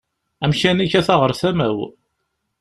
[0.43, 1.79] Amkan-ik ata ɣer tama-w